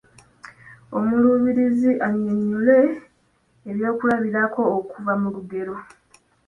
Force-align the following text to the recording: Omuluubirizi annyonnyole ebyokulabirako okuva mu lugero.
Omuluubirizi 0.97 1.91
annyonnyole 2.05 2.79
ebyokulabirako 3.69 4.61
okuva 4.77 5.13
mu 5.21 5.27
lugero. 5.35 5.75